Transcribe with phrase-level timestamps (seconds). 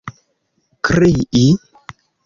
[0.87, 1.45] krii